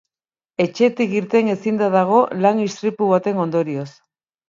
[0.63, 3.91] Etxetik irten ezinda dago lan istripu baten ondorioz.